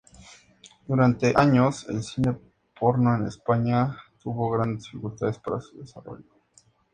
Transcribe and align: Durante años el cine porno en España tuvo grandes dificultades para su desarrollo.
Durante 0.87 1.31
años 1.37 1.87
el 1.87 2.01
cine 2.01 2.35
porno 2.79 3.15
en 3.15 3.27
España 3.27 3.95
tuvo 4.19 4.49
grandes 4.49 4.85
dificultades 4.85 5.37
para 5.37 5.61
su 5.61 5.77
desarrollo. 5.79 6.25